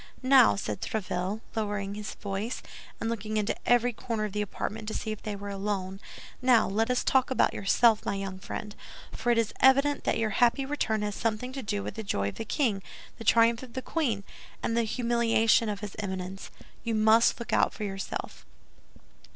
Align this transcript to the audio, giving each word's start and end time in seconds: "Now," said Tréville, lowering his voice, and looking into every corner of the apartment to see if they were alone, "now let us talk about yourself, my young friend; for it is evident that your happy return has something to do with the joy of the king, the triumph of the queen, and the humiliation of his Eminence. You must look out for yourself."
"Now," 0.23 0.55
said 0.55 0.81
Tréville, 0.81 1.41
lowering 1.55 1.93
his 1.93 2.15
voice, 2.15 2.63
and 2.99 3.07
looking 3.07 3.37
into 3.37 3.55
every 3.67 3.93
corner 3.93 4.25
of 4.25 4.31
the 4.33 4.41
apartment 4.41 4.87
to 4.87 4.95
see 4.95 5.11
if 5.11 5.21
they 5.21 5.35
were 5.35 5.51
alone, 5.51 5.99
"now 6.41 6.67
let 6.67 6.89
us 6.89 7.03
talk 7.03 7.29
about 7.29 7.53
yourself, 7.53 8.03
my 8.03 8.15
young 8.15 8.39
friend; 8.39 8.75
for 9.11 9.31
it 9.31 9.37
is 9.37 9.53
evident 9.59 10.03
that 10.05 10.17
your 10.17 10.31
happy 10.31 10.65
return 10.65 11.03
has 11.03 11.13
something 11.13 11.53
to 11.53 11.61
do 11.61 11.83
with 11.83 11.93
the 11.93 12.01
joy 12.01 12.29
of 12.29 12.35
the 12.37 12.45
king, 12.45 12.81
the 13.19 13.23
triumph 13.23 13.61
of 13.61 13.73
the 13.73 13.81
queen, 13.83 14.23
and 14.63 14.75
the 14.75 14.85
humiliation 14.85 15.69
of 15.69 15.81
his 15.81 15.95
Eminence. 15.99 16.49
You 16.83 16.95
must 16.95 17.39
look 17.39 17.53
out 17.53 17.71
for 17.71 17.83
yourself." 17.83 18.43